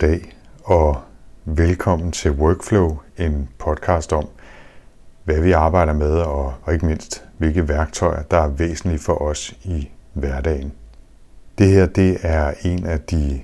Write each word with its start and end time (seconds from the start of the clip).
Goddag 0.00 0.36
og 0.64 0.96
velkommen 1.44 2.12
til 2.12 2.30
Workflow, 2.30 2.98
en 3.18 3.48
podcast 3.58 4.12
om, 4.12 4.28
hvad 5.24 5.40
vi 5.40 5.52
arbejder 5.52 5.92
med 5.92 6.10
og, 6.12 6.54
og 6.62 6.72
ikke 6.72 6.86
mindst, 6.86 7.24
hvilke 7.38 7.68
værktøjer, 7.68 8.22
der 8.22 8.36
er 8.36 8.48
væsentlige 8.48 8.98
for 8.98 9.22
os 9.22 9.54
i 9.64 9.90
hverdagen. 10.12 10.72
Det 11.58 11.68
her 11.68 11.86
det 11.86 12.18
er 12.22 12.52
en 12.64 12.86
af 12.86 13.00
de 13.00 13.40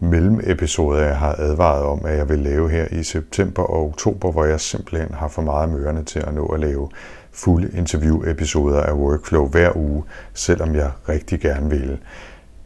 mellemepisoder, 0.00 1.02
jeg 1.02 1.18
har 1.18 1.34
advaret 1.38 1.84
om, 1.84 2.04
at 2.04 2.16
jeg 2.16 2.28
vil 2.28 2.38
lave 2.38 2.70
her 2.70 2.86
i 2.90 3.02
september 3.02 3.62
og 3.62 3.86
oktober, 3.86 4.32
hvor 4.32 4.44
jeg 4.44 4.60
simpelthen 4.60 5.14
har 5.14 5.28
for 5.28 5.42
meget 5.42 5.68
mørerne 5.68 6.04
til 6.04 6.18
at 6.18 6.34
nå 6.34 6.46
at 6.46 6.60
lave 6.60 6.90
fulde 7.32 7.78
interview-episoder 7.78 8.80
af 8.80 8.92
Workflow 8.92 9.48
hver 9.48 9.76
uge, 9.76 10.04
selvom 10.34 10.74
jeg 10.74 10.90
rigtig 11.08 11.40
gerne 11.40 11.70
vil. 11.70 11.98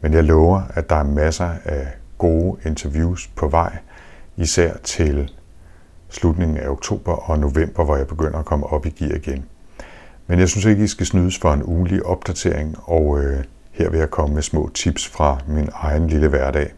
Men 0.01 0.13
jeg 0.13 0.23
lover, 0.23 0.61
at 0.73 0.89
der 0.89 0.95
er 0.95 1.03
masser 1.03 1.49
af 1.65 1.87
gode 2.19 2.57
interviews 2.65 3.27
på 3.27 3.47
vej, 3.47 3.77
især 4.37 4.77
til 4.83 5.31
slutningen 6.09 6.57
af 6.57 6.69
oktober 6.69 7.13
og 7.13 7.39
november, 7.39 7.83
hvor 7.83 7.95
jeg 7.95 8.07
begynder 8.07 8.39
at 8.39 8.45
komme 8.45 8.67
op 8.67 8.85
i 8.85 8.89
gear 8.89 9.15
igen. 9.15 9.45
Men 10.27 10.39
jeg 10.39 10.49
synes 10.49 10.65
ikke, 10.65 10.83
I 10.83 10.87
skal 10.87 11.05
snydes 11.05 11.37
for 11.37 11.53
en 11.53 11.63
ugelig 11.63 12.05
opdatering, 12.05 12.75
og 12.83 13.19
øh, 13.19 13.43
her 13.71 13.89
vil 13.89 13.99
jeg 13.99 14.09
komme 14.09 14.35
med 14.35 14.41
små 14.41 14.69
tips 14.73 15.07
fra 15.07 15.39
min 15.47 15.69
egen 15.73 16.07
lille 16.07 16.27
hverdag. 16.27 16.73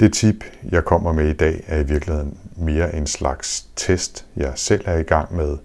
Det 0.00 0.12
tip, 0.12 0.44
jeg 0.70 0.84
kommer 0.84 1.12
med 1.12 1.28
i 1.28 1.32
dag, 1.32 1.64
er 1.66 1.80
i 1.80 1.86
virkeligheden 1.86 2.38
mere 2.56 2.94
en 2.94 3.06
slags 3.06 3.66
test, 3.76 4.26
jeg 4.36 4.52
selv 4.56 4.82
er 4.84 4.98
i 4.98 5.02
gang 5.02 5.36
med. 5.36 5.58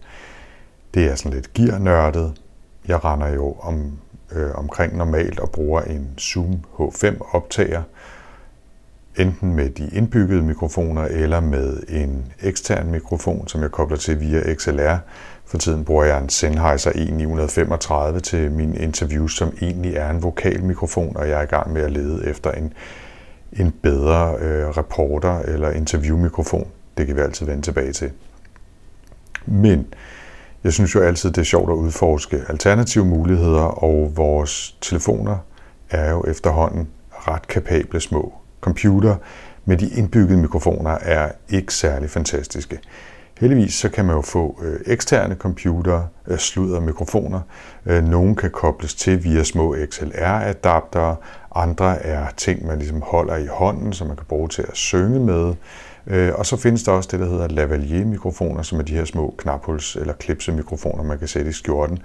Det 0.93 1.05
er 1.05 1.15
sådan 1.15 1.33
lidt 1.33 1.53
gearnørdet. 1.53 2.41
Jeg 2.87 3.05
render 3.05 3.27
jo 3.27 3.55
om, 3.59 3.99
øh, 4.35 4.55
omkring 4.55 4.97
normalt 4.97 5.39
og 5.39 5.49
bruger 5.49 5.81
en 5.81 6.09
Zoom 6.19 6.63
H5 6.79 7.35
optager, 7.35 7.83
enten 9.17 9.55
med 9.55 9.69
de 9.69 9.89
indbyggede 9.93 10.41
mikrofoner 10.41 11.01
eller 11.05 11.39
med 11.39 11.83
en 11.89 12.31
ekstern 12.41 12.91
mikrofon, 12.91 13.47
som 13.47 13.61
jeg 13.61 13.71
kobler 13.71 13.97
til 13.97 14.19
via 14.19 14.53
XLR. 14.53 14.97
For 15.45 15.57
tiden 15.57 15.85
bruger 15.85 16.03
jeg 16.03 16.23
en 16.23 16.29
Sennheiser 16.29 16.91
E935 16.91 18.19
til 18.19 18.51
min 18.51 18.75
interview, 18.75 19.27
som 19.27 19.53
egentlig 19.61 19.95
er 19.95 20.09
en 20.09 20.23
vokalmikrofon, 20.23 21.17
og 21.17 21.29
jeg 21.29 21.39
er 21.39 21.43
i 21.43 21.45
gang 21.45 21.73
med 21.73 21.81
at 21.81 21.91
lede 21.91 22.27
efter 22.27 22.51
en, 22.51 22.73
en 23.53 23.71
bedre 23.71 24.35
øh, 24.39 24.67
reporter- 24.69 25.39
eller 25.39 25.71
interviewmikrofon. 25.71 26.67
Det 26.97 27.07
kan 27.07 27.15
vi 27.15 27.21
altid 27.21 27.45
vende 27.45 27.61
tilbage 27.61 27.93
til. 27.93 28.11
Men 29.45 29.87
jeg 30.65 30.73
synes 30.73 30.95
jo 30.95 31.01
altid, 31.01 31.31
det 31.31 31.41
er 31.41 31.45
sjovt 31.45 31.69
at 31.69 31.75
udforske 31.75 32.41
alternative 32.49 33.05
muligheder, 33.05 33.61
og 33.61 34.11
vores 34.15 34.77
telefoner 34.81 35.37
er 35.89 36.11
jo 36.11 36.23
efterhånden 36.27 36.87
ret 37.11 37.47
kapable 37.47 37.99
små 37.99 38.33
computer 38.61 39.15
med 39.65 39.77
de 39.77 39.89
indbyggede 39.89 40.41
mikrofoner 40.41 40.97
er 41.01 41.31
ikke 41.49 41.73
særlig 41.73 42.09
fantastiske. 42.09 42.79
Heldigvis 43.39 43.73
så 43.73 43.89
kan 43.89 44.05
man 44.05 44.15
jo 44.15 44.21
få 44.21 44.59
øh, 44.63 44.79
eksterne 44.85 45.35
computer, 45.35 46.03
øh, 46.27 46.37
sludder 46.37 46.79
mikrofoner. 46.79 47.39
Øh, 47.85 48.03
nogle 48.03 48.35
kan 48.35 48.51
kobles 48.51 48.95
til 48.95 49.23
via 49.23 49.43
små 49.43 49.75
XLR-adaptere. 49.89 51.15
Andre 51.55 52.05
er 52.05 52.27
ting, 52.37 52.65
man 52.65 52.77
ligesom 52.77 53.01
holder 53.01 53.35
i 53.35 53.47
hånden, 53.47 53.93
som 53.93 54.07
man 54.07 54.15
kan 54.15 54.25
bruge 54.25 54.49
til 54.49 54.61
at 54.61 54.77
synge 54.77 55.19
med. 55.19 55.53
Øh, 56.07 56.33
og 56.35 56.45
så 56.45 56.57
findes 56.57 56.83
der 56.83 56.91
også 56.91 57.09
det, 57.11 57.19
der 57.19 57.25
hedder 57.25 57.47
lavalier-mikrofoner, 57.47 58.61
som 58.61 58.79
er 58.79 58.83
de 58.83 58.93
her 58.93 59.05
små 59.05 59.35
knaphuls- 59.41 59.99
eller 59.99 60.13
klipsemikrofoner, 60.13 61.03
man 61.03 61.19
kan 61.19 61.27
sætte 61.27 61.49
i 61.49 61.53
skjorten, 61.53 61.99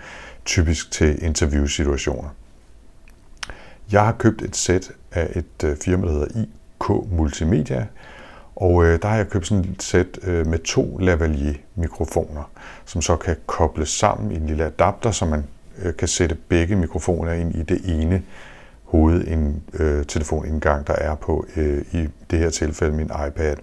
typisk 0.45 0.91
til 0.91 1.25
interviewsituationer. 1.25 2.29
Jeg 3.93 4.05
har 4.05 4.13
købt 4.13 4.43
et 4.43 4.57
sæt 4.57 4.91
af 5.13 5.31
et 5.37 5.65
øh, 5.65 5.77
firma, 5.77 6.07
der 6.07 6.13
hedder 6.13 6.41
IK 6.41 7.13
Multimedia, 7.13 7.87
og 8.57 8.85
øh, 8.85 9.03
der 9.03 9.09
har 9.09 9.17
jeg 9.17 9.29
købt 9.29 9.47
sådan 9.47 9.65
et 9.65 9.83
sæt 9.83 10.19
øh, 10.23 10.47
med 10.47 10.59
to 10.59 10.99
lavalier-mikrofoner, 10.99 12.51
som 12.85 13.03
så 13.03 13.17
kan 13.17 13.37
kobles 13.47 13.89
sammen 13.89 14.33
i 14.33 14.37
en 14.37 14.47
lille 14.47 14.65
adapter, 14.65 15.11
så 15.11 15.25
man 15.25 15.45
øh, 15.83 15.97
kan 15.97 16.09
sætte 16.09 16.37
begge 16.49 16.77
mikrofoner 16.77 17.33
ind 17.33 17.55
i 17.55 17.63
det 17.63 17.81
ene 17.85 18.23
hoved 18.85 19.29
en 19.29 19.63
øh, 19.75 20.05
telefonindgang, 20.05 20.87
der 20.87 20.95
er 20.95 21.15
på 21.15 21.47
øh, 21.57 21.85
i 21.93 22.09
det 22.31 22.39
her 22.39 22.51
tilfælde 22.51 22.97
min 22.97 23.11
iPad. 23.29 23.57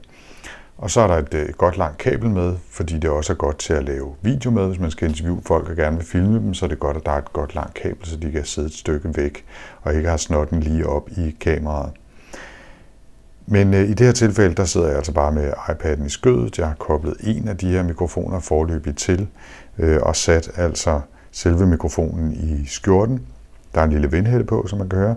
Og 0.77 0.91
så 0.91 1.01
er 1.01 1.07
der 1.07 1.15
et, 1.15 1.33
et 1.33 1.57
godt 1.57 1.77
langt 1.77 1.97
kabel 1.97 2.29
med, 2.29 2.55
fordi 2.71 2.99
det 2.99 3.09
også 3.09 3.33
er 3.33 3.37
godt 3.37 3.57
til 3.57 3.73
at 3.73 3.83
lave 3.83 4.15
video 4.21 4.51
med. 4.51 4.67
Hvis 4.67 4.79
man 4.79 4.91
skal 4.91 5.09
interviewe 5.09 5.41
folk 5.45 5.69
og 5.69 5.75
gerne 5.75 5.97
vil 5.97 6.05
filme 6.05 6.39
dem, 6.39 6.53
så 6.53 6.65
er 6.65 6.69
det 6.69 6.79
godt, 6.79 6.97
at 6.97 7.05
der 7.05 7.11
er 7.11 7.17
et 7.17 7.33
godt 7.33 7.55
langt 7.55 7.73
kabel, 7.73 8.05
så 8.05 8.15
de 8.15 8.31
kan 8.31 8.45
sidde 8.45 8.67
et 8.67 8.73
stykke 8.73 9.17
væk 9.17 9.45
og 9.81 9.95
ikke 9.95 10.09
har 10.09 10.17
snotten 10.17 10.59
lige 10.59 10.87
op 10.87 11.09
i 11.09 11.35
kameraet. 11.39 11.91
Men 13.45 13.73
øh, 13.73 13.89
i 13.89 13.93
det 13.93 14.05
her 14.05 14.13
tilfælde, 14.13 14.55
der 14.55 14.65
sidder 14.65 14.87
jeg 14.87 14.95
altså 14.95 15.13
bare 15.13 15.31
med 15.31 15.53
iPad'en 15.53 16.05
i 16.05 16.09
skødet. 16.09 16.59
Jeg 16.59 16.67
har 16.67 16.75
koblet 16.75 17.15
en 17.23 17.47
af 17.47 17.57
de 17.57 17.67
her 17.67 17.83
mikrofoner 17.83 18.39
forløbigt 18.39 18.97
til 18.97 19.27
øh, 19.77 19.99
og 20.01 20.15
sat 20.15 20.51
altså 20.55 21.01
selve 21.31 21.67
mikrofonen 21.67 22.33
i 22.33 22.65
skjorten. 22.65 23.21
Der 23.75 23.81
er 23.81 23.85
en 23.85 23.91
lille 23.91 24.11
vindhætte 24.11 24.45
på, 24.45 24.67
som 24.67 24.79
man 24.79 24.89
kan 24.89 24.99
høre. 24.99 25.15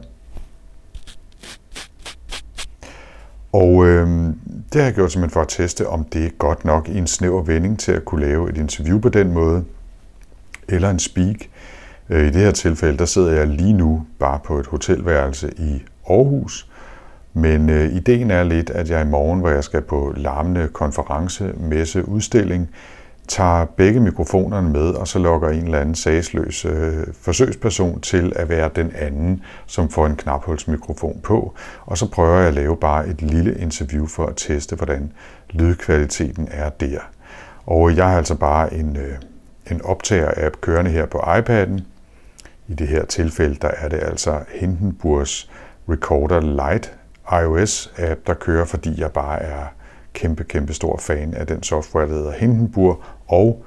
Og 3.52 3.86
øh, 3.86 4.08
det 4.72 4.80
har 4.80 4.82
jeg 4.82 4.94
gjort 4.94 5.12
simpelthen 5.12 5.34
for 5.34 5.40
at 5.40 5.48
teste, 5.48 5.88
om 5.88 6.04
det 6.04 6.26
er 6.26 6.30
godt 6.38 6.64
nok 6.64 6.88
i 6.88 6.98
en 6.98 7.06
snæver 7.06 7.42
vending 7.42 7.78
til 7.78 7.92
at 7.92 8.04
kunne 8.04 8.20
lave 8.20 8.50
et 8.50 8.58
interview 8.58 9.00
på 9.00 9.08
den 9.08 9.32
måde, 9.32 9.64
eller 10.68 10.90
en 10.90 10.98
speak. 10.98 11.36
Øh, 12.10 12.22
I 12.22 12.26
det 12.26 12.34
her 12.34 12.50
tilfælde, 12.50 12.98
der 12.98 13.04
sidder 13.04 13.32
jeg 13.32 13.46
lige 13.46 13.72
nu 13.72 14.06
bare 14.18 14.38
på 14.44 14.58
et 14.58 14.66
hotelværelse 14.66 15.52
i 15.58 15.82
Aarhus, 16.10 16.70
men 17.34 17.70
øh, 17.70 17.92
ideen 17.92 18.30
er 18.30 18.42
lidt, 18.42 18.70
at 18.70 18.90
jeg 18.90 19.02
i 19.02 19.08
morgen, 19.08 19.40
hvor 19.40 19.50
jeg 19.50 19.64
skal 19.64 19.82
på 19.82 20.14
larmende 20.16 20.68
konference, 20.68 21.52
messe, 21.58 22.08
udstilling, 22.08 22.68
tager 23.30 23.64
begge 23.64 24.00
mikrofonerne 24.00 24.70
med, 24.70 24.91
og 24.91 25.08
så 25.08 25.18
lokker 25.18 25.48
en 25.48 25.64
eller 25.64 25.80
anden 25.80 25.94
sagsløs 25.94 26.64
øh, 26.64 27.06
forsøgsperson 27.20 28.00
til 28.00 28.32
at 28.36 28.48
være 28.48 28.70
den 28.76 28.92
anden, 28.94 29.42
som 29.66 29.88
får 29.88 30.06
en 30.06 30.16
knaphulsmikrofon 30.16 31.20
på. 31.22 31.54
Og 31.86 31.98
så 31.98 32.10
prøver 32.10 32.38
jeg 32.38 32.48
at 32.48 32.54
lave 32.54 32.76
bare 32.76 33.08
et 33.08 33.22
lille 33.22 33.58
interview 33.58 34.06
for 34.06 34.26
at 34.26 34.36
teste, 34.36 34.76
hvordan 34.76 35.12
lydkvaliteten 35.50 36.48
er 36.50 36.68
der. 36.68 36.98
Og 37.66 37.96
jeg 37.96 38.08
har 38.08 38.16
altså 38.16 38.34
bare 38.34 38.74
en, 38.74 38.96
øh, 38.96 39.14
en 39.70 39.80
optager-app 39.84 40.60
kørende 40.60 40.91
her 40.91 41.06
på 41.06 41.18
iPad'en. 41.18 41.80
I 42.68 42.74
det 42.74 42.88
her 42.88 43.04
tilfælde, 43.04 43.56
der 43.62 43.70
er 43.76 43.88
det 43.88 44.00
altså 44.02 44.38
Hindenburgs 44.48 45.50
Recorder 45.88 46.41
Lite 46.41 46.88
iOS-app, 47.32 48.20
der 48.26 48.34
kører, 48.34 48.64
fordi 48.64 49.00
jeg 49.00 49.12
bare 49.12 49.42
er 49.42 49.66
kæmpe, 50.15 50.44
kæmpe 50.44 50.72
stor 50.72 50.97
fan 50.98 51.34
af 51.34 51.47
den 51.47 51.62
software, 51.62 52.06
der 52.09 52.15
hedder 52.15 52.32
Hindenburg, 52.32 53.03
og 53.28 53.65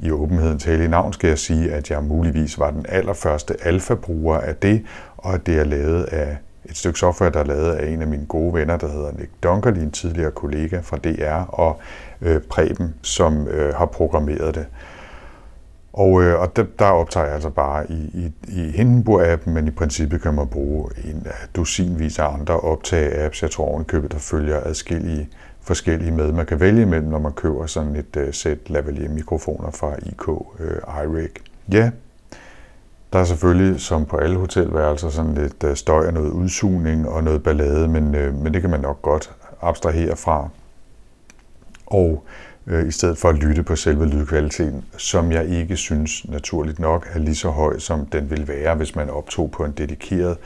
i 0.00 0.10
åbenhedens 0.10 0.64
hellige 0.64 0.88
navn 0.88 1.12
skal 1.12 1.28
jeg 1.28 1.38
sige, 1.38 1.72
at 1.72 1.90
jeg 1.90 2.04
muligvis 2.04 2.58
var 2.58 2.70
den 2.70 2.86
allerførste 2.88 3.54
alfa-bruger 3.62 4.38
af 4.38 4.56
det, 4.56 4.82
og 5.16 5.34
at 5.34 5.46
det 5.46 5.58
er 5.58 5.64
lavet 5.64 6.04
af 6.04 6.36
et 6.64 6.76
stykke 6.76 6.98
software, 6.98 7.30
der 7.30 7.40
er 7.40 7.44
lavet 7.44 7.72
af 7.72 7.88
en 7.88 8.02
af 8.02 8.08
mine 8.08 8.26
gode 8.26 8.54
venner, 8.54 8.76
der 8.76 8.88
hedder 8.88 9.12
Nick 9.12 9.30
Dunkerly, 9.42 9.78
en 9.78 9.90
tidligere 9.90 10.30
kollega 10.30 10.80
fra 10.82 10.96
DR, 10.96 11.54
og 11.54 11.80
øh, 12.20 12.40
Preben, 12.40 12.94
som 13.02 13.48
øh, 13.48 13.74
har 13.74 13.86
programmeret 13.86 14.54
det. 14.54 14.66
Og, 15.92 16.22
øh, 16.22 16.40
og 16.40 16.56
der, 16.56 16.64
der 16.78 16.84
optager 16.84 17.26
jeg 17.26 17.34
altså 17.34 17.50
bare 17.50 17.90
i, 17.90 18.10
i, 18.14 18.32
i 18.48 18.70
Hindenburg-appen, 18.70 19.50
men 19.50 19.68
i 19.68 19.70
princippet 19.70 20.22
kan 20.22 20.34
man 20.34 20.48
bruge 20.48 20.90
en 21.04 21.22
af 21.26 21.48
dusinvis 21.56 22.18
af 22.18 22.34
andre 22.34 22.60
optage-apps. 22.60 23.42
Jeg 23.42 23.50
tror 23.50 23.64
ovenkøbet, 23.64 24.12
der 24.12 24.18
følger 24.18 24.60
adskillige 24.64 25.28
forskellige 25.66 26.10
med, 26.10 26.32
man 26.32 26.46
kan 26.46 26.60
vælge 26.60 26.82
imellem, 26.82 27.08
når 27.08 27.18
man 27.18 27.32
køber 27.32 27.66
sådan 27.66 27.96
et 27.96 28.16
uh, 28.16 28.22
sæt 28.32 28.70
lavalier 28.70 29.08
mikrofoner 29.08 29.70
fra 29.70 29.94
IK 30.02 30.28
uh, 30.28 30.44
øh, 30.58 30.76
iRig. 31.04 31.30
Ja, 31.72 31.90
der 33.12 33.18
er 33.18 33.24
selvfølgelig, 33.24 33.80
som 33.80 34.06
på 34.06 34.16
alle 34.16 34.36
hotelværelser, 34.36 35.08
sådan 35.08 35.34
lidt 35.34 35.64
uh, 35.64 35.74
støj 35.74 36.06
og 36.06 36.12
noget 36.12 36.30
udsugning 36.30 37.08
og 37.08 37.24
noget 37.24 37.42
ballade, 37.42 37.88
men, 37.88 38.14
uh, 38.14 38.42
men 38.42 38.54
det 38.54 38.60
kan 38.60 38.70
man 38.70 38.80
nok 38.80 39.02
godt 39.02 39.30
abstrahere 39.62 40.16
fra. 40.16 40.48
Og 41.86 42.24
i 42.86 42.90
stedet 42.90 43.18
for 43.18 43.28
at 43.28 43.34
lytte 43.34 43.62
på 43.62 43.76
selve 43.76 44.06
lydkvaliteten, 44.06 44.84
som 44.96 45.32
jeg 45.32 45.46
ikke 45.48 45.76
synes 45.76 46.28
naturligt 46.28 46.78
nok 46.78 47.08
er 47.12 47.18
lige 47.18 47.34
så 47.34 47.50
høj, 47.50 47.78
som 47.78 48.06
den 48.06 48.30
vil 48.30 48.48
være, 48.48 48.74
hvis 48.74 48.96
man 48.96 49.10
optog 49.10 49.50
på 49.50 49.64
en 49.64 49.72
dedikeret 49.72 50.36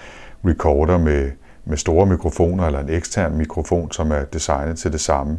recorder 0.44 0.99
med 0.99 1.31
med 1.70 1.78
store 1.78 2.06
mikrofoner 2.06 2.67
eller 2.67 2.81
en 2.81 2.88
ekstern 2.88 3.37
mikrofon, 3.37 3.93
som 3.93 4.12
er 4.12 4.25
designet 4.25 4.78
til 4.78 4.93
det 4.93 5.00
samme. 5.00 5.38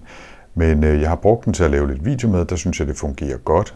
Men 0.56 0.84
øh, 0.84 1.02
jeg 1.02 1.10
har 1.10 1.16
brugt 1.16 1.46
den 1.46 1.54
til 1.54 1.64
at 1.64 1.72
lave 1.72 1.92
lidt 1.92 2.06
video 2.06 2.30
med, 2.30 2.46
der 2.46 2.56
synes 2.56 2.80
jeg, 2.80 2.88
det 2.88 2.98
fungerer 2.98 3.38
godt 3.38 3.76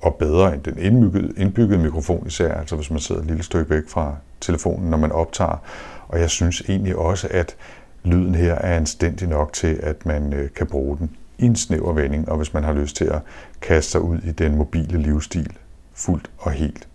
og 0.00 0.14
bedre 0.14 0.54
end 0.54 0.62
den 0.62 0.78
indbyggede, 0.78 1.32
indbyggede 1.36 1.78
mikrofon 1.78 2.26
især, 2.26 2.54
altså 2.54 2.76
hvis 2.76 2.90
man 2.90 3.00
sidder 3.00 3.20
et 3.20 3.26
lille 3.26 3.42
stykke 3.42 3.70
væk 3.70 3.82
fra 3.88 4.16
telefonen, 4.40 4.90
når 4.90 4.98
man 4.98 5.12
optager. 5.12 5.62
Og 6.08 6.20
jeg 6.20 6.30
synes 6.30 6.60
egentlig 6.68 6.96
også, 6.96 7.28
at 7.30 7.56
lyden 8.04 8.34
her 8.34 8.54
er 8.54 8.76
anstændig 8.76 9.28
nok 9.28 9.52
til, 9.52 9.80
at 9.82 10.06
man 10.06 10.32
øh, 10.32 10.50
kan 10.50 10.66
bruge 10.66 10.98
den 10.98 11.10
i 11.38 11.44
en 11.46 11.56
snæver 11.56 11.92
vending, 11.92 12.28
og 12.28 12.36
hvis 12.36 12.54
man 12.54 12.64
har 12.64 12.72
lyst 12.72 12.96
til 12.96 13.04
at 13.04 13.20
kaste 13.60 13.90
sig 13.90 14.00
ud 14.00 14.18
i 14.18 14.32
den 14.32 14.56
mobile 14.56 14.98
livsstil 14.98 15.52
fuldt 15.94 16.30
og 16.38 16.52
helt. 16.52 16.88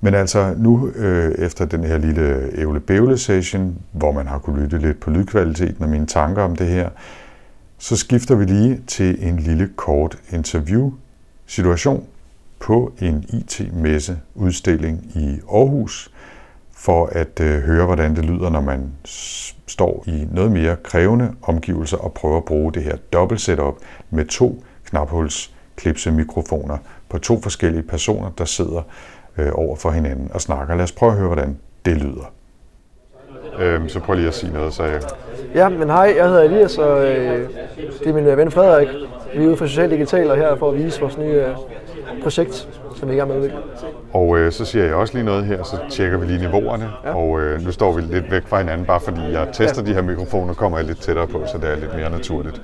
Men 0.00 0.14
altså 0.14 0.54
nu 0.58 0.88
øh, 0.88 1.34
efter 1.38 1.64
den 1.64 1.84
her 1.84 1.98
lille 1.98 2.50
ævle 2.54 2.80
bævle 2.80 3.18
session, 3.18 3.78
hvor 3.92 4.12
man 4.12 4.26
har 4.26 4.38
kunne 4.38 4.62
lytte 4.62 4.78
lidt 4.78 5.00
på 5.00 5.10
lydkvaliteten 5.10 5.82
og 5.84 5.88
mine 5.88 6.06
tanker 6.06 6.42
om 6.42 6.56
det 6.56 6.66
her, 6.66 6.88
så 7.78 7.96
skifter 7.96 8.34
vi 8.34 8.44
lige 8.44 8.80
til 8.86 9.28
en 9.28 9.38
lille 9.38 9.70
kort 9.76 10.18
interview 10.30 10.92
situation 11.46 12.04
på 12.60 12.92
en 13.00 13.24
IT-messe 13.28 14.18
udstilling 14.34 15.04
i 15.14 15.40
Aarhus, 15.52 16.12
for 16.72 17.06
at 17.06 17.40
øh, 17.40 17.60
høre, 17.62 17.84
hvordan 17.84 18.16
det 18.16 18.24
lyder, 18.24 18.50
når 18.50 18.60
man 18.60 18.92
står 19.66 20.04
i 20.06 20.28
noget 20.32 20.52
mere 20.52 20.76
krævende 20.76 21.34
omgivelser 21.42 21.96
og 21.96 22.12
prøver 22.12 22.36
at 22.36 22.44
bruge 22.44 22.72
det 22.72 22.82
her 22.82 22.96
dobbelt 23.12 23.40
setup 23.40 23.74
med 24.10 24.24
to 24.24 24.62
knaphuls 24.86 25.54
klipsemikrofoner 25.76 26.78
på 27.08 27.18
to 27.18 27.40
forskellige 27.42 27.82
personer, 27.82 28.30
der 28.38 28.44
sidder 28.44 28.82
øh, 29.38 29.50
over 29.54 29.76
for 29.76 29.90
hinanden 29.90 30.30
og 30.34 30.40
snakker. 30.40 30.74
Lad 30.74 30.84
os 30.84 30.92
prøve 30.92 31.12
at 31.12 31.18
høre, 31.18 31.26
hvordan 31.26 31.58
det 31.84 31.96
lyder. 31.96 32.32
Øhm, 33.58 33.88
så 33.88 34.00
prøv 34.00 34.16
lige 34.16 34.28
at 34.28 34.34
sige 34.34 34.52
noget, 34.52 34.74
så 34.74 34.84
jeg... 34.84 35.00
Ja, 35.54 35.68
men 35.68 35.90
hej, 35.90 36.14
jeg 36.16 36.28
hedder 36.28 36.42
Elias, 36.42 36.78
og 36.78 37.06
øh, 37.06 37.48
det 37.98 38.06
er 38.06 38.12
min 38.12 38.26
øh, 38.26 38.38
ven 38.38 38.50
Frederik. 38.50 38.88
Vi 39.34 39.44
er 39.44 39.48
ude 39.48 39.56
for 39.56 39.66
Social 39.66 39.90
Digital 39.90 40.30
og 40.30 40.36
her 40.36 40.56
for 40.56 40.70
at 40.70 40.84
vise 40.84 41.00
vores 41.00 41.18
nye 41.18 41.26
øh, 41.26 41.54
projekt, 42.22 42.68
som 42.96 43.08
vi 43.08 43.12
er 43.12 43.16
i 43.16 43.18
gang 43.18 43.28
med 43.28 43.36
at 43.36 43.40
udvikle. 43.40 43.58
Og 44.12 44.38
øh, 44.38 44.52
så 44.52 44.64
siger 44.64 44.84
jeg 44.84 44.94
også 44.94 45.14
lige 45.14 45.24
noget 45.24 45.44
her, 45.44 45.62
så 45.62 45.76
tjekker 45.90 46.18
vi 46.18 46.26
lige 46.26 46.38
niveauerne. 46.38 46.90
Ja. 47.04 47.14
Og 47.14 47.40
øh, 47.40 47.60
nu 47.60 47.72
står 47.72 47.92
vi 47.92 48.00
lidt 48.00 48.30
væk 48.30 48.46
fra 48.46 48.58
hinanden, 48.58 48.86
bare 48.86 49.00
fordi 49.00 49.20
jeg 49.32 49.48
tester 49.52 49.82
ja. 49.82 49.88
de 49.88 49.94
her 49.94 50.02
mikrofoner, 50.02 50.54
kommer 50.54 50.78
jeg 50.78 50.86
lidt 50.86 51.00
tættere 51.00 51.26
på, 51.26 51.42
så 51.52 51.58
det 51.58 51.70
er 51.70 51.76
lidt 51.76 51.96
mere 51.96 52.10
naturligt. 52.10 52.62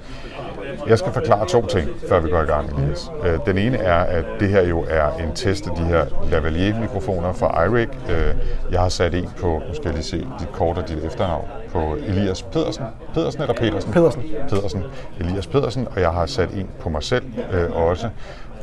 Jeg 0.87 0.99
skal 0.99 1.13
forklare 1.13 1.47
to 1.47 1.67
ting, 1.67 1.89
før 2.09 2.21
vi 2.21 2.31
går 2.31 2.43
i 2.43 2.47
gang, 2.47 2.79
Elias. 2.79 3.11
Øh, 3.25 3.39
den 3.47 3.59
ene 3.59 3.77
er, 3.77 3.99
at 3.99 4.25
det 4.41 4.49
her 4.49 4.69
jo 4.69 4.85
er 4.91 5.17
en 5.17 5.35
test 5.35 5.67
af 5.67 5.77
de 5.77 5.85
her 5.85 6.05
lavalier-mikrofoner 6.31 7.33
fra 7.33 7.65
iRig. 7.65 7.89
Øh, 8.11 8.35
jeg 8.71 8.81
har 8.81 8.89
sat 8.89 9.15
en 9.15 9.29
på, 9.41 9.63
nu 9.69 9.75
skal 9.75 9.85
jeg 9.85 9.95
lige 9.95 10.05
se 10.05 10.17
dit 10.41 10.53
kort 10.53 10.79
og 10.79 10.89
dit 10.89 11.05
efternavn, 11.05 11.45
på 11.73 11.97
Elias 12.07 12.43
Pedersen. 12.43 12.85
Pedersen 13.15 13.43
eller 13.43 13.55
Petersen? 13.55 13.93
Pedersen. 13.93 14.23
Pedersen. 14.49 14.85
Elias 15.21 15.47
Pedersen, 15.47 15.89
og 15.97 16.01
jeg 16.01 16.11
har 16.11 16.27
sat 16.27 16.51
en 16.51 16.69
på 16.81 16.89
mig 16.89 17.03
selv 17.03 17.25
øh, 17.53 17.77
også. 17.77 18.09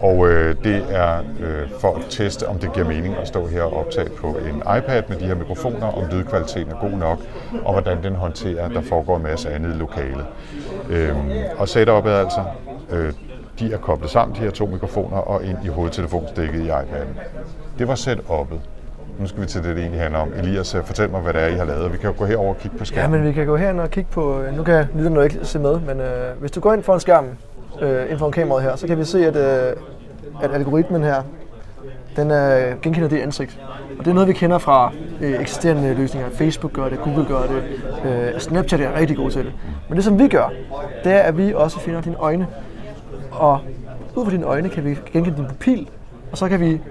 Og 0.02 0.28
øh, 0.28 0.56
det 0.64 0.86
er 0.90 1.20
øh, 1.20 1.70
for 1.80 1.96
at 1.96 2.02
teste, 2.10 2.48
om 2.48 2.60
det 2.60 2.74
giver 2.74 2.88
mening 2.88 3.16
at 3.22 3.28
stå 3.28 3.48
her 3.48 3.64
og 3.64 3.78
optage 3.78 4.10
på 4.10 4.28
en 4.28 4.58
iPad 4.58 5.04
med 5.10 5.18
de 5.18 5.26
her 5.26 5.36
mikrofoner, 5.36 5.88
om 5.88 6.04
lydkvaliteten 6.12 6.72
er 6.72 6.90
god 6.90 6.98
nok, 6.98 7.20
og 7.66 7.72
hvordan 7.74 8.04
den 8.04 8.16
håndterer, 8.16 8.66
at 8.66 8.72
der 8.72 8.82
foregår 8.82 9.18
en 9.18 9.24
masse 9.24 9.50
andet 9.50 9.76
i 9.76 9.78
lokalet. 9.78 10.26
Øh, 10.90 11.16
og 11.58 11.70
setupet 11.70 12.12
altså, 12.12 12.44
øh, 12.92 13.14
de 13.60 13.74
er 13.74 13.78
koblet 13.78 14.10
sammen, 14.10 14.36
de 14.36 14.42
her 14.42 14.52
to 14.52 14.66
mikrofoner, 14.66 15.18
og 15.18 15.44
ind 15.44 15.58
i 15.66 15.68
hovedtelefonstikket 15.68 16.62
i 16.62 16.70
iPad'en. 16.70 17.20
Det 17.80 17.88
var 17.88 17.96
setupet. 17.96 18.60
Nu 19.20 19.28
skal 19.28 19.42
vi 19.42 19.48
til 19.48 19.64
det, 19.64 19.76
det 19.76 19.82
egentlig 19.82 20.02
handler 20.02 20.20
om. 20.20 20.34
Elias, 20.38 20.76
øh, 20.76 20.84
fortæl 20.84 21.10
mig, 21.10 21.22
hvad 21.22 21.34
det 21.34 21.42
er, 21.42 21.48
I 21.48 21.56
har 21.56 21.66
lavet. 21.66 21.94
Vi 21.94 21.98
kan 21.98 22.10
jo 22.10 22.16
gå 22.18 22.26
herover 22.26 22.50
og 22.50 22.58
kigge 22.58 22.78
på 22.78 22.86
skærmen. 22.86 23.16
Ja, 23.16 23.18
men 23.18 23.28
vi 23.28 23.34
kan 23.34 23.46
gå 23.46 23.56
herind 23.56 23.80
og 23.80 23.92
kigge 23.92 24.10
på... 24.12 24.44
Nu 24.58 24.64
kan 24.64 24.86
lytterne 24.96 25.24
ikke 25.24 25.40
se 25.44 25.60
med, 25.60 25.80
men 25.80 26.00
øh, 26.00 26.40
hvis 26.40 26.52
du 26.52 26.60
går 26.60 26.74
ind 26.74 26.84
foran 26.84 27.00
skærmen, 27.00 27.38
øh, 27.82 28.12
ind 28.12 28.18
foran 28.18 28.32
kameraet 28.32 28.64
her, 28.64 28.76
så 28.76 28.88
kan 28.88 28.98
vi 28.98 29.04
se, 29.04 29.26
at, 29.28 29.36
øh, 29.36 29.76
at 30.42 30.54
algoritmen 30.54 31.04
her, 31.04 31.24
den 32.16 32.32
øh, 32.32 32.82
genkender 32.82 33.10
det 33.10 33.20
ansigt. 33.20 33.60
Og 34.00 34.06
det 34.06 34.12
er 34.12 34.14
noget, 34.14 34.28
vi 34.28 34.34
kender 34.34 34.58
fra 34.58 34.92
øh, 35.22 35.42
eksisterende 35.42 35.94
løsninger. 35.94 36.30
Facebook 36.30 36.74
gør 36.74 36.90
det, 36.90 37.00
Google 37.00 37.26
gør 37.26 37.42
det, 37.42 37.64
øh, 38.06 38.28
altså 38.28 38.50
Snapchat 38.50 38.82
er 38.82 39.00
rigtig 39.00 39.18
god 39.18 39.32
til 39.32 39.46
det. 39.46 39.54
Men 39.90 39.96
det, 39.96 40.06
som 40.06 40.20
vi 40.20 40.28
gør, 40.28 40.52
det 41.04 41.12
er, 41.12 41.20
at 41.20 41.38
vi 41.38 41.54
også 41.54 41.80
finder 41.80 42.02
dine 42.02 42.16
øjne. 42.18 42.48
Og 43.32 43.60
ud 44.16 44.26
fra 44.26 44.32
dine 44.32 44.46
øjne 44.46 44.70
kan 44.70 44.86
vi 44.86 44.98
genkende 45.14 45.38
din 45.38 45.48
pupil, 45.48 45.90
og 46.32 46.38
så 46.38 46.50
kan 46.50 46.60
vi 46.60 46.82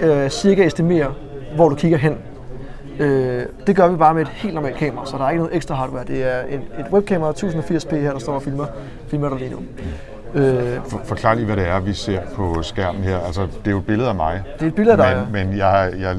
øh, 0.00 0.30
cirka 0.30 0.66
estimere, 0.66 1.14
hvor 1.54 1.68
du 1.68 1.74
kigger 1.74 1.98
hen. 1.98 2.18
Øh, 2.98 3.46
det 3.66 3.76
gør 3.76 3.88
vi 3.88 3.96
bare 3.96 4.14
med 4.14 4.22
et 4.22 4.28
helt 4.28 4.54
normalt 4.54 4.76
kamera, 4.76 5.06
så 5.06 5.16
der 5.18 5.24
er 5.24 5.30
ikke 5.30 5.42
noget 5.42 5.56
ekstra 5.56 5.74
hardware. 5.74 6.04
Det 6.04 6.24
er 6.24 6.38
et, 6.48 6.60
et 6.78 6.86
webkamera 6.92 7.32
1080p 7.32 7.96
her, 7.96 8.12
der 8.12 8.18
står 8.18 8.32
og 8.32 8.42
filmer, 8.42 8.66
filmer 9.08 9.28
dig 9.28 9.38
lige 9.38 9.50
nu. 9.50 9.58
Øh, 10.36 10.78
For, 10.86 11.00
forklar 11.04 11.34
lige, 11.34 11.46
hvad 11.46 11.56
det 11.56 11.68
er, 11.68 11.80
vi 11.80 11.92
ser 11.92 12.20
på 12.34 12.62
skærmen 12.62 13.02
her. 13.02 13.18
Altså, 13.18 13.42
det 13.42 13.66
er 13.66 13.70
jo 13.70 13.78
et 13.78 13.86
billede 13.86 14.08
af 14.08 14.14
mig. 14.14 14.42
Det 14.54 14.62
er 14.62 14.66
et 14.66 14.74
billede 14.74 15.02
af 15.02 15.14
dig, 15.14 15.26
Men, 15.32 15.46
men 15.48 15.58
jeg, 15.58 15.92
jeg, 16.00 16.16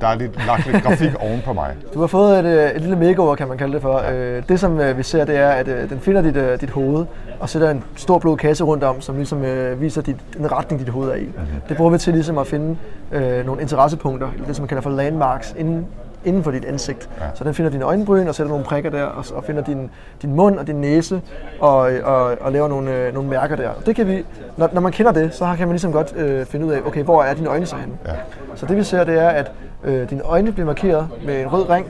der 0.00 0.06
er 0.06 0.14
lidt, 0.14 0.46
lagt 0.46 0.72
lidt 0.72 0.84
grafik 0.84 1.10
oven 1.26 1.42
på 1.44 1.52
mig. 1.52 1.74
Du 1.94 2.00
har 2.00 2.06
fået 2.06 2.38
et, 2.38 2.44
øh, 2.44 2.70
et 2.70 2.80
lille 2.80 2.96
makeover, 2.96 3.34
kan 3.34 3.48
man 3.48 3.58
kalde 3.58 3.72
det 3.72 3.82
for. 3.82 4.00
Ja. 4.00 4.14
Øh, 4.14 4.42
det, 4.48 4.60
som 4.60 4.80
øh, 4.80 4.98
vi 4.98 5.02
ser, 5.02 5.24
det 5.24 5.36
er, 5.36 5.48
at 5.48 5.66
den 5.66 6.00
finder 6.00 6.22
dit, 6.22 6.60
dit 6.60 6.70
hoved 6.70 7.06
og 7.40 7.48
sætter 7.48 7.70
en 7.70 7.84
stor 7.96 8.18
blå 8.18 8.36
kasse 8.36 8.64
rundt 8.64 8.84
om, 8.84 9.00
som 9.00 9.16
ligesom 9.16 9.44
viser 9.80 10.02
dit, 10.02 10.16
den 10.36 10.52
retning, 10.52 10.80
dit 10.80 10.88
hoved 10.88 11.10
er 11.10 11.14
i. 11.14 11.24
Mm-hmm. 11.24 11.60
Det 11.68 11.76
bruger 11.76 11.90
vi 11.90 11.98
til 11.98 12.12
ligesom 12.12 12.38
at 12.38 12.46
finde 12.46 12.76
øh, 13.12 13.46
nogle 13.46 13.62
interessepunkter, 13.62 14.28
det 14.46 14.56
som 14.56 14.62
man 14.62 14.68
kalder 14.68 14.82
for 14.82 14.90
landmarks, 14.90 15.54
inden 15.58 15.86
inden 16.24 16.44
for 16.44 16.50
dit 16.50 16.64
ansigt. 16.64 17.08
Ja. 17.20 17.24
Så 17.34 17.44
den 17.44 17.54
finder 17.54 17.70
dine 17.70 17.84
øjenbryn 17.84 18.28
og 18.28 18.34
sætter 18.34 18.50
nogle 18.50 18.64
prikker 18.64 18.90
der, 18.90 19.02
og, 19.02 19.24
og 19.34 19.44
finder 19.44 19.62
din, 19.62 19.90
din 20.22 20.34
mund 20.34 20.58
og 20.58 20.66
din 20.66 20.76
næse, 20.76 21.22
og, 21.60 21.78
og, 22.04 22.36
og 22.40 22.52
laver 22.52 22.68
nogle, 22.68 22.94
øh, 22.94 23.14
nogle 23.14 23.28
mærker 23.28 23.56
der. 23.56 23.70
Det 23.86 23.96
kan 23.96 24.06
vi, 24.08 24.24
når, 24.56 24.70
når 24.72 24.80
man 24.80 24.92
kender 24.92 25.12
det, 25.12 25.34
så 25.34 25.44
kan 25.58 25.68
man 25.68 25.74
ligesom 25.74 25.92
godt 25.92 26.16
øh, 26.16 26.46
finde 26.46 26.66
ud 26.66 26.72
af, 26.72 26.80
okay, 26.86 27.02
hvor 27.02 27.22
er 27.22 27.34
dine 27.34 27.48
øjne 27.48 27.66
så 27.66 27.76
henne? 27.76 27.94
Ja. 28.06 28.12
Så 28.54 28.66
det 28.66 28.76
vi 28.76 28.82
ser, 28.82 29.04
det 29.04 29.18
er, 29.18 29.28
at 29.28 29.52
øh, 29.84 30.10
dine 30.10 30.22
øjne 30.22 30.52
bliver 30.52 30.66
markeret 30.66 31.08
med 31.26 31.40
en 31.40 31.52
rød 31.52 31.70
ring, 31.70 31.86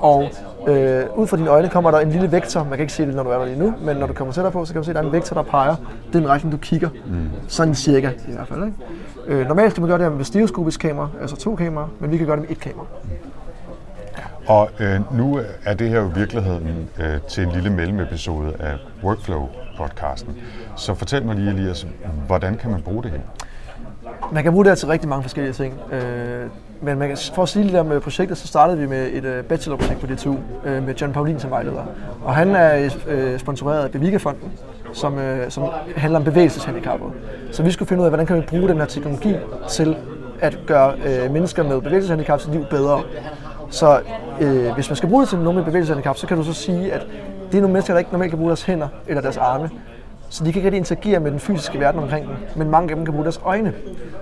og 0.00 0.22
øh, 0.66 1.04
ud 1.16 1.26
fra 1.26 1.36
dine 1.36 1.50
øjne 1.50 1.68
kommer 1.68 1.90
der 1.90 1.98
en 1.98 2.10
lille 2.10 2.32
vektor. 2.32 2.60
Man 2.60 2.70
kan 2.70 2.80
ikke 2.80 2.92
se 2.92 3.06
det, 3.06 3.14
når 3.14 3.22
du 3.22 3.30
er 3.30 3.38
der 3.38 3.44
lige 3.44 3.58
nu, 3.58 3.74
men 3.80 3.96
når 3.96 4.06
du 4.06 4.12
kommer 4.12 4.34
tættere 4.34 4.52
på, 4.52 4.64
så 4.64 4.72
kan 4.72 4.82
du 4.82 4.84
se, 4.84 4.90
at 4.90 4.94
der 4.94 5.02
er 5.02 5.06
en 5.06 5.12
vektor, 5.12 5.34
der 5.34 5.42
peger 5.42 5.76
den 6.12 6.28
retning, 6.28 6.52
du 6.52 6.58
kigger. 6.58 6.88
Mm. 7.06 7.30
Sådan 7.48 7.74
cirka 7.74 8.10
i 8.28 8.32
hvert 8.32 8.48
fald. 8.48 8.64
Ikke? 8.64 9.40
Øh, 9.40 9.48
normalt 9.48 9.70
skal 9.70 9.80
man 9.80 9.88
gøre 9.88 9.98
det 9.98 10.06
her 10.06 10.16
med 10.16 10.24
stereoskopisk 10.24 10.80
kamera, 10.80 11.08
altså 11.20 11.36
to 11.36 11.54
kameraer, 11.54 11.88
men 12.00 12.10
vi 12.12 12.16
kan 12.16 12.26
gøre 12.26 12.36
det 12.36 12.42
med 12.48 12.56
et 12.56 12.60
kamera. 12.60 12.86
Og 14.46 14.70
øh, 14.80 15.16
nu 15.16 15.40
er 15.64 15.74
det 15.74 15.88
her 15.88 16.00
jo 16.00 16.10
virkeligheden 16.14 16.88
øh, 16.98 17.20
til 17.28 17.42
en 17.42 17.52
lille 17.52 17.70
mellemepisode 17.70 18.54
af 18.60 18.74
Workflow-podcasten. 19.02 20.30
Så 20.76 20.94
fortæl 20.94 21.26
mig 21.26 21.36
lige, 21.36 21.50
Elias, 21.50 21.86
hvordan 22.26 22.56
kan 22.56 22.70
man 22.70 22.82
bruge 22.82 23.02
det 23.02 23.10
her? 23.10 23.20
Man 24.32 24.42
kan 24.42 24.52
bruge 24.52 24.64
det 24.64 24.78
til 24.78 24.88
rigtig 24.88 25.08
mange 25.08 25.22
forskellige 25.22 25.52
ting. 25.52 25.74
Øh, 25.92 26.46
men 26.80 26.98
man 26.98 27.08
kan, 27.08 27.18
for 27.34 27.42
at 27.42 27.48
sige 27.48 27.64
lidt 27.64 27.76
om 27.76 28.00
projektet, 28.02 28.38
så 28.38 28.46
startede 28.46 28.78
vi 28.78 28.86
med 28.86 29.08
et 29.12 29.24
øh, 29.24 29.44
bachelorprojekt 29.44 30.00
på 30.00 30.06
DTU 30.06 30.36
øh, 30.64 30.86
med 30.86 30.94
John 30.94 31.12
Paulin 31.12 31.40
som 31.40 31.50
vejleder. 31.50 31.84
Og 32.24 32.34
han 32.34 32.54
er 32.54 32.90
øh, 33.06 33.38
sponsoreret 33.38 33.84
af 33.84 33.90
Beviga-fonden, 33.90 34.52
som, 34.92 35.18
øh, 35.18 35.50
som 35.50 35.64
handler 35.96 36.18
om 36.18 36.24
bevægelseshandicappede. 36.24 37.10
Så 37.52 37.62
vi 37.62 37.70
skulle 37.70 37.88
finde 37.88 38.00
ud 38.00 38.06
af, 38.06 38.10
hvordan 38.10 38.26
kan 38.26 38.36
vi 38.36 38.40
bruge 38.40 38.68
den 38.68 38.76
her 38.76 38.84
teknologi 38.84 39.36
til 39.68 39.96
at 40.40 40.58
gøre 40.66 40.94
øh, 41.06 41.32
mennesker 41.32 41.62
med 41.62 41.80
bevægelseshandicap 41.80 42.40
liv 42.52 42.64
bedre. 42.70 43.02
Så 43.76 44.00
øh, 44.40 44.74
hvis 44.74 44.90
man 44.90 44.96
skal 44.96 45.08
bruge 45.08 45.22
det 45.22 45.28
til 45.28 45.38
nogen 45.38 45.56
med 45.56 45.64
bevægelseshandicap, 45.64 46.16
så 46.16 46.26
kan 46.26 46.36
du 46.36 46.42
så 46.42 46.52
sige, 46.52 46.92
at 46.92 47.06
det 47.52 47.56
er 47.56 47.60
nogle 47.60 47.72
mennesker, 47.72 47.94
der 47.94 47.98
ikke 47.98 48.10
normalt 48.12 48.30
kan 48.30 48.38
bruge 48.38 48.48
deres 48.48 48.62
hænder 48.62 48.88
eller 49.06 49.22
deres 49.22 49.36
arme. 49.36 49.70
Så 50.28 50.44
de 50.44 50.52
kan 50.52 50.58
ikke 50.58 50.66
rigtig 50.66 50.78
interagere 50.78 51.20
med 51.20 51.30
den 51.30 51.40
fysiske 51.40 51.80
verden 51.80 52.02
omkring 52.02 52.26
dem, 52.26 52.34
men 52.56 52.70
mange 52.70 52.90
af 52.90 52.96
dem 52.96 53.04
kan 53.04 53.12
bruge 53.14 53.24
deres 53.24 53.40
øjne. 53.44 53.72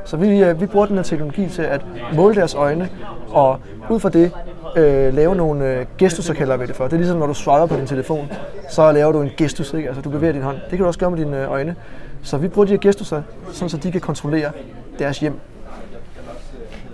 Så 0.05 0.17
vi, 0.17 0.43
øh, 0.43 0.61
vi 0.61 0.67
bruger 0.67 0.87
den 0.87 0.97
her 0.97 1.03
teknologi 1.03 1.49
til 1.49 1.63
at 1.63 1.81
måle 2.15 2.35
deres 2.35 2.55
øjne, 2.55 2.89
og 3.31 3.59
ud 3.91 4.01
fra 4.01 4.09
det 4.09 4.33
øh, 4.77 5.15
lave 5.15 5.37
nogle 5.37 5.67
øh, 5.67 5.87
gestus, 5.99 6.31
kalder 6.37 6.57
vi 6.57 6.67
det 6.67 6.77
for. 6.77 6.85
Det 6.85 6.93
er 6.93 6.97
ligesom, 6.97 7.19
når 7.19 7.27
du 7.27 7.35
swiper 7.35 7.67
på 7.67 7.77
din 7.77 7.87
telefon, 7.87 8.29
så 8.71 8.93
laver 8.93 9.13
du 9.13 9.23
en 9.23 9.31
gestus, 9.37 9.73
ikke? 9.75 9.89
altså 9.89 10.03
du 10.03 10.11
bevæger 10.11 10.33
din 10.33 10.43
hånd. 10.43 10.57
Det 10.57 10.71
kan 10.71 10.79
du 10.79 10.87
også 10.87 11.01
gøre 11.01 11.11
med 11.11 11.19
dine 11.19 11.43
øh, 11.43 11.51
øjne. 11.51 11.77
Så 12.23 12.37
vi 12.37 12.49
bruger 12.49 12.67
de 12.67 12.73
her 12.73 12.79
gestusser, 12.79 13.23
sådan 13.53 13.69
så 13.69 13.77
de 13.77 13.93
kan 13.93 14.01
kontrollere 14.01 14.51
deres 14.99 15.19
hjem 15.19 15.41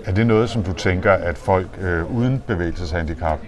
er 0.04 0.12
det 0.12 0.26
noget, 0.26 0.50
som 0.50 0.62
du 0.62 0.72
tænker, 0.72 1.12
at 1.12 1.38
folk 1.38 1.68
øh, 1.80 2.16
uden 2.16 2.42
bevægelseshandicap 2.46 3.38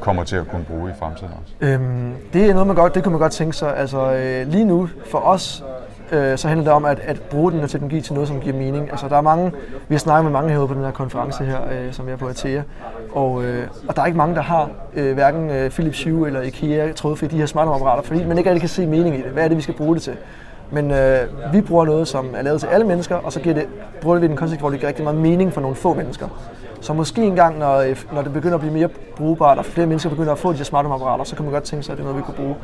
kommer 0.00 0.24
til 0.24 0.36
at 0.36 0.48
kunne 0.48 0.64
bruge 0.64 0.90
i 0.90 0.94
fremtiden 0.98 1.32
også? 1.42 1.54
Øhm, 1.60 2.12
det 2.32 2.50
er 2.50 2.52
noget, 2.52 2.66
man 2.66 2.76
godt, 2.76 2.94
det 2.94 3.02
kunne 3.02 3.12
man 3.12 3.20
godt 3.20 3.32
tænke 3.32 3.56
sig. 3.56 3.76
Altså, 3.76 4.12
øh, 4.12 4.48
lige 4.48 4.64
nu 4.64 4.88
for 5.10 5.18
os, 5.18 5.64
øh, 6.12 6.38
så 6.38 6.48
handler 6.48 6.64
det 6.64 6.72
om 6.72 6.84
at, 6.84 6.98
at 6.98 7.20
bruge 7.20 7.52
den 7.52 7.60
her 7.60 7.66
teknologi 7.66 8.00
til 8.00 8.14
noget, 8.14 8.28
som 8.28 8.40
giver 8.40 8.56
mening. 8.56 8.90
Altså, 8.90 9.08
der 9.08 9.16
er 9.16 9.20
mange, 9.20 9.52
vi 9.88 9.94
har 9.94 9.98
snakket 9.98 10.24
med 10.24 10.32
mange 10.32 10.50
herude 10.50 10.68
på 10.68 10.74
den 10.74 10.84
her 10.84 10.90
konference 10.90 11.44
her, 11.44 11.58
øh, 11.72 11.92
som 11.92 12.06
jeg 12.06 12.12
er 12.12 12.16
på 12.16 12.28
Atea, 12.28 12.62
og, 13.12 13.44
øh, 13.44 13.66
og 13.88 13.96
der 13.96 14.02
er 14.02 14.06
ikke 14.06 14.18
mange, 14.18 14.34
der 14.34 14.42
har 14.42 14.70
øh, 14.94 15.14
hverken 15.14 15.50
øh, 15.50 15.70
Philips 15.70 16.04
Hue 16.04 16.26
eller 16.26 16.42
IKEA 16.42 16.92
trådfri 16.92 17.26
de 17.26 17.36
her 17.36 17.46
smartapparater, 17.46 18.02
fordi 18.02 18.24
man 18.24 18.38
ikke 18.38 18.50
rigtig 18.50 18.60
kan 18.60 18.68
se 18.68 18.86
mening 18.86 19.18
i 19.18 19.22
det. 19.22 19.30
Hvad 19.30 19.44
er 19.44 19.48
det, 19.48 19.56
vi 19.56 19.62
skal 19.62 19.74
bruge 19.74 19.94
det 19.94 20.02
til? 20.02 20.16
Men 20.72 20.90
øh, 20.90 21.28
vi 21.52 21.60
bruger 21.60 21.84
noget, 21.84 22.08
som 22.08 22.26
er 22.36 22.42
lavet 22.42 22.60
til 22.60 22.66
alle 22.66 22.86
mennesker, 22.86 23.16
og 23.16 23.32
så 23.32 23.40
giver 23.40 23.54
det, 23.54 23.66
bruger 24.00 24.18
vi 24.18 24.28
den 24.28 24.36
kontekst, 24.36 24.60
hvor 24.60 24.70
det 24.70 24.78
giver 24.78 24.88
rigtig 24.88 25.04
meget 25.04 25.18
mening 25.18 25.52
for 25.52 25.60
nogle 25.60 25.76
få 25.76 25.94
mennesker. 25.94 26.28
Så 26.80 26.92
måske 26.92 27.22
engang, 27.22 27.58
når, 27.58 27.76
øh, 27.76 27.96
når 28.12 28.22
det 28.22 28.32
begynder 28.32 28.54
at 28.54 28.60
blive 28.60 28.74
mere 28.74 28.88
brugbart, 29.16 29.58
og 29.58 29.64
flere 29.64 29.86
mennesker 29.86 30.10
begynder 30.10 30.32
at 30.32 30.38
få 30.38 30.52
de 30.52 30.56
her 30.56 30.64
smarte 30.64 30.88
apparater, 30.88 31.24
så 31.24 31.36
kan 31.36 31.44
man 31.44 31.52
godt 31.52 31.64
tænke 31.64 31.82
sig, 31.82 31.92
at 31.92 31.98
det 31.98 32.04
er 32.04 32.08
noget, 32.08 32.18
vi 32.18 32.22
kunne 32.22 32.36
bruge. 32.36 32.56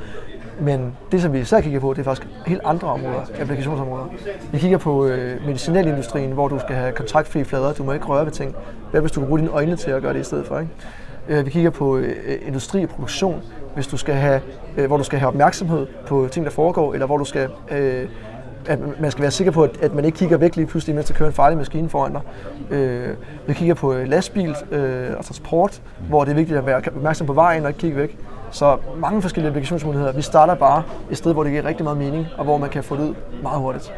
Men 0.60 0.96
det, 1.12 1.22
som 1.22 1.32
vi 1.32 1.38
især 1.40 1.60
kigger 1.60 1.80
på, 1.80 1.92
det 1.92 1.98
er 1.98 2.04
faktisk 2.04 2.28
helt 2.46 2.60
andre 2.64 2.88
områder, 2.88 3.20
applikationsområder. 3.40 4.04
Vi 4.52 4.58
kigger 4.58 4.78
på 4.78 5.06
øh, 5.06 5.46
medicinalindustrien, 5.46 6.32
hvor 6.32 6.48
du 6.48 6.58
skal 6.58 6.76
have 6.76 6.92
kontaktfri 6.92 7.44
flader, 7.44 7.72
du 7.72 7.84
må 7.84 7.92
ikke 7.92 8.06
røre 8.06 8.24
ved 8.24 8.32
ting. 8.32 8.56
Hvad 8.90 9.00
hvis 9.00 9.12
du 9.12 9.20
kan 9.20 9.26
bruge 9.26 9.40
dine 9.40 9.50
øjne 9.50 9.76
til 9.76 9.90
at 9.90 10.02
gøre 10.02 10.12
det 10.12 10.20
i 10.20 10.24
stedet 10.24 10.46
for? 10.46 10.58
Ikke? 10.58 10.72
Øh, 11.28 11.46
vi 11.46 11.50
kigger 11.50 11.70
på 11.70 11.96
øh, 11.96 12.38
industri 12.46 12.82
og 12.82 12.88
produktion, 12.88 13.42
hvis 13.74 13.86
du 13.86 13.96
skal 13.96 14.14
have, 14.14 14.40
øh, 14.76 14.86
hvor 14.86 14.96
du 14.96 15.04
skal 15.04 15.18
have 15.18 15.28
opmærksomhed 15.28 15.86
på 16.06 16.28
ting, 16.30 16.44
der 16.46 16.52
foregår, 16.52 16.92
eller 16.92 17.06
hvor 17.06 17.16
du 17.16 17.24
skal 17.24 17.48
at 18.68 19.00
man 19.00 19.10
skal 19.10 19.22
være 19.22 19.30
sikker 19.30 19.52
på, 19.52 19.62
at, 19.62 19.76
at 19.82 19.94
man 19.94 20.04
ikke 20.04 20.18
kigger 20.18 20.36
væk 20.36 20.56
lige 20.56 20.66
pludselig, 20.66 20.94
mens 20.94 21.06
der 21.06 21.14
kører 21.14 21.28
en 21.28 21.34
farlig 21.34 21.58
maskine 21.58 21.88
foran 21.88 22.12
dig. 22.12 22.20
Øh, 22.70 23.16
vi 23.46 23.54
kigger 23.54 23.74
på 23.74 23.92
lastbil 23.92 24.56
øh, 24.70 25.10
og 25.18 25.24
transport, 25.24 25.82
hvor 26.08 26.24
det 26.24 26.30
er 26.30 26.34
vigtigt 26.34 26.58
at 26.58 26.66
være 26.66 26.76
opmærksom 26.76 27.26
på 27.26 27.32
vejen 27.32 27.62
og 27.62 27.70
ikke 27.70 27.80
kigge 27.80 27.96
væk. 27.96 28.18
Så 28.50 28.76
mange 28.96 29.22
forskellige 29.22 29.48
applikationsmuligheder. 29.48 30.12
Vi 30.12 30.22
starter 30.22 30.54
bare 30.54 30.82
et 31.10 31.18
sted, 31.18 31.32
hvor 31.32 31.42
det 31.42 31.52
giver 31.52 31.64
rigtig 31.64 31.84
meget 31.84 31.98
mening, 31.98 32.26
og 32.38 32.44
hvor 32.44 32.58
man 32.58 32.70
kan 32.70 32.84
få 32.84 32.96
det 32.96 33.02
ud 33.02 33.14
meget 33.42 33.60
hurtigt. 33.60 33.92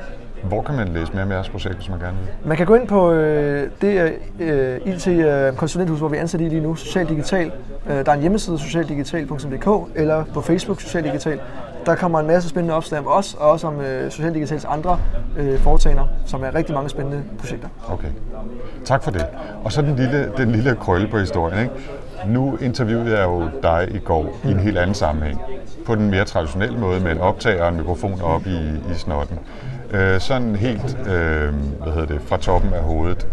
Hvor 0.45 0.63
kan 0.63 0.77
man 0.77 0.89
læse 0.89 1.13
mere 1.13 1.23
om 1.23 1.31
jeres 1.31 1.49
projekt, 1.49 1.75
hvis 1.75 1.89
man 1.89 1.99
gerne 1.99 2.17
vil? 2.17 2.49
Man 2.49 2.57
kan 2.57 2.67
gå 2.67 2.75
ind 2.75 2.89
på 2.89 3.13
øh, 3.13 3.71
det 3.81 4.13
øh, 4.41 4.81
IT-konsulenthus, 4.85 5.99
hvor 5.99 6.09
vi 6.09 6.17
er 6.17 6.21
ansat 6.21 6.41
i 6.41 6.45
lige 6.45 6.61
nu, 6.61 6.75
Social 6.75 7.09
Digital. 7.09 7.53
Øh, 7.91 7.97
der 7.97 8.11
er 8.11 8.15
en 8.15 8.21
hjemmeside, 8.21 8.59
socialdigital.dk, 8.59 9.91
eller 9.95 10.25
på 10.25 10.41
Facebook, 10.41 10.81
Social 10.81 11.05
Digital. 11.05 11.41
Der 11.87 11.95
kommer 11.95 12.21
en 12.21 12.27
masse 12.27 12.49
spændende 12.49 12.75
opslag 12.75 13.01
om 13.01 13.07
os, 13.07 13.35
og 13.35 13.51
også 13.51 13.67
om 13.67 13.81
øh, 13.81 14.11
Social 14.11 14.35
Digitals 14.35 14.65
andre 14.65 14.99
øh, 15.37 15.59
foretagender, 15.59 16.07
som 16.27 16.45
er 16.45 16.55
rigtig 16.55 16.75
mange 16.75 16.91
spændende 16.91 17.23
projekter. 17.39 17.69
Okay. 17.89 18.09
Tak 18.85 19.03
for 19.03 19.11
det. 19.11 19.27
Og 19.65 19.73
så 19.73 19.83
den 19.83 19.97
lille, 19.97 20.33
den 20.37 20.51
lille 20.53 20.77
krølle 20.77 21.09
på 21.09 21.19
historien. 21.19 21.59
Ikke? 21.59 21.73
Nu 22.27 22.57
interviewede 22.61 23.19
jeg 23.19 23.25
jo 23.25 23.49
dig 23.63 23.89
i 23.91 23.99
går 23.99 24.23
mm. 24.23 24.49
i 24.49 24.53
en 24.53 24.59
helt 24.59 24.79
anden 24.79 24.95
sammenhæng. 24.95 25.41
På 25.87 25.95
den 25.95 26.11
mere 26.11 26.25
traditionelle 26.25 26.79
måde 26.79 27.01
med 27.01 27.13
en 27.13 27.19
optager 27.19 27.63
og 27.63 27.69
en 27.69 27.77
mikrofon 27.77 28.21
op 28.23 28.47
i, 28.47 28.59
i 28.93 28.95
snotten. 28.95 29.39
Øh, 29.93 30.21
sådan 30.21 30.57
helt 30.57 30.99
øh, 31.01 31.55
hvad 31.83 31.93
hedder 31.93 32.07
det, 32.07 32.21
fra 32.27 32.37
toppen 32.37 32.73
af 32.73 32.83
hovedet 32.83 33.27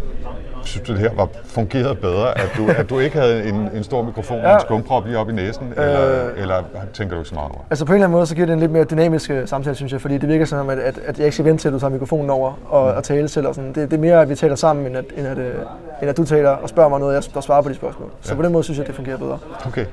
synes 0.67 0.87
du, 0.87 0.93
det 0.93 1.01
her 1.01 1.09
var 1.15 1.27
fungeret 1.45 1.99
bedre? 1.99 2.37
At 2.37 2.49
du, 2.57 2.67
at 2.77 2.89
du 2.89 2.99
ikke 2.99 3.17
havde 3.17 3.43
en, 3.43 3.69
en 3.75 3.83
stor 3.83 4.01
mikrofon 4.01 4.45
og 4.45 4.53
en 4.53 4.59
skumprop 4.61 5.05
lige 5.05 5.17
op 5.17 5.29
i 5.29 5.33
næsen? 5.33 5.67
Øh, 5.67 5.73
eller, 5.77 6.27
eller 6.37 6.63
tænker 6.93 7.15
du 7.15 7.19
ikke 7.21 7.29
så 7.29 7.35
meget 7.35 7.51
over? 7.51 7.61
Altså 7.69 7.85
på 7.85 7.91
en 7.91 7.95
eller 7.95 8.05
anden 8.05 8.17
måde, 8.17 8.25
så 8.25 8.35
giver 8.35 8.45
det 8.45 8.53
en 8.53 8.59
lidt 8.59 8.71
mere 8.71 8.83
dynamisk 8.83 9.29
øh, 9.29 9.47
samtale, 9.47 9.75
synes 9.75 9.91
jeg. 9.91 10.01
Fordi 10.01 10.17
det 10.17 10.29
virker 10.29 10.45
som, 10.45 10.69
at, 10.69 10.79
at, 10.79 10.99
at 11.05 11.17
jeg 11.17 11.25
ikke 11.25 11.35
skal 11.35 11.45
vente 11.45 11.61
til, 11.61 11.67
at 11.67 11.73
du 11.73 11.79
tager 11.79 11.91
mikrofonen 11.91 12.29
over 12.29 12.53
og, 12.69 12.91
mm. 12.91 12.97
og 12.97 13.03
tale 13.03 13.27
selv. 13.27 13.47
Og 13.47 13.55
sådan. 13.55 13.73
Det, 13.73 13.91
det, 13.91 13.93
er 13.93 14.01
mere, 14.01 14.21
at 14.21 14.29
vi 14.29 14.35
taler 14.35 14.55
sammen, 14.55 14.85
end 14.85 14.97
at, 14.97 15.05
end 15.17 15.27
at, 15.27 15.37
øh, 15.37 15.55
end 16.01 16.09
at 16.09 16.17
du 16.17 16.23
taler 16.23 16.49
og 16.49 16.69
spørger 16.69 16.89
mig 16.89 16.99
noget, 16.99 17.15
jeg 17.15 17.23
der 17.33 17.41
svarer 17.41 17.61
på 17.61 17.69
de 17.69 17.75
spørgsmål. 17.75 18.09
Så 18.21 18.31
ja. 18.31 18.35
på 18.35 18.43
den 18.43 18.51
måde 18.51 18.63
synes 18.63 18.77
jeg, 18.77 18.83
at 18.83 18.87
det 18.87 18.95
fungerer 18.95 19.17
bedre. 19.17 19.39
Okay. 19.65 19.85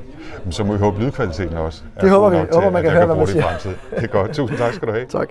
Men 0.44 0.52
så 0.52 0.64
må 0.64 0.72
vi 0.72 0.78
håbe 0.78 1.00
lydkvaliteten 1.00 1.56
også. 1.56 1.82
Det 2.00 2.10
håber 2.10 2.28
vi. 2.28 2.36
Jeg 2.36 2.46
håber, 2.52 2.70
man 2.70 2.82
kan 2.82 2.92
høre, 2.92 3.06
hvad 3.06 3.16
man 3.16 3.26
siger. 3.26 3.44
Det 3.96 4.04
er 4.04 4.06
godt. 4.06 4.32
Tusind 4.32 4.58
tak 4.58 4.74
skal 4.74 4.88
du 4.88 4.92
have. 4.92 5.06
tak. 5.06 5.28